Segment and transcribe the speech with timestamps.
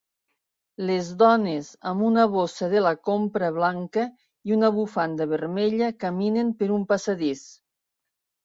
[0.89, 4.07] Les dones amb una bossa de la compra blanca
[4.51, 7.45] i una bufanda vermella caminen per un passadís.